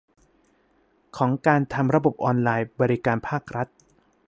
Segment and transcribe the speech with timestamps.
[1.17, 3.67] ของการทำระบบออนไลน์บริการภาครัฐ